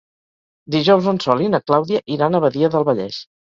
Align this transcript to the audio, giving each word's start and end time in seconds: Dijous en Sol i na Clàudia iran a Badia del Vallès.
Dijous 0.75 1.09
en 1.11 1.19
Sol 1.27 1.45
i 1.45 1.51
na 1.57 1.61
Clàudia 1.69 2.03
iran 2.17 2.41
a 2.41 2.43
Badia 2.49 2.73
del 2.79 2.91
Vallès. 2.93 3.25